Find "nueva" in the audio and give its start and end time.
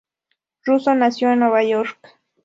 1.41-1.63